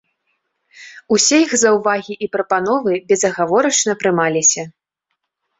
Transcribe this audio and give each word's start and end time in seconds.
Усе 1.15 1.37
іх 1.45 1.51
заўвагі 1.63 2.13
і 2.27 2.29
прапановы 2.37 2.97
безагаворачна 3.13 3.91
прымаліся. 4.03 4.69